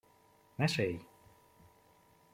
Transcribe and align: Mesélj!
Mesélj! 0.55 1.05